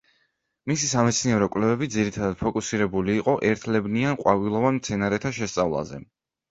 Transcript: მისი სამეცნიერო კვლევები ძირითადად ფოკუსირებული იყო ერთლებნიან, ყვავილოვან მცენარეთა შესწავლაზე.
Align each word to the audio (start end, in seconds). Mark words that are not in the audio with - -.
მისი 0.71 0.87
სამეცნიერო 0.93 1.49
კვლევები 1.57 1.89
ძირითადად 1.97 2.39
ფოკუსირებული 2.41 3.19
იყო 3.21 3.39
ერთლებნიან, 3.53 4.21
ყვავილოვან 4.27 4.83
მცენარეთა 4.85 5.39
შესწავლაზე. 5.41 6.07